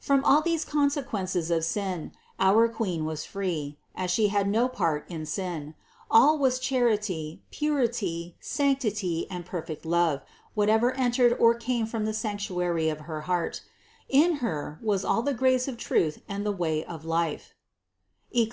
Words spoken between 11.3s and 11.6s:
GOD entered or